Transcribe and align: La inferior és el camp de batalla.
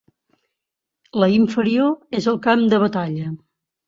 La 1.23 1.27
inferior 1.33 2.17
és 2.21 2.29
el 2.31 2.39
camp 2.47 2.65
de 2.73 2.81
batalla. 2.85 3.27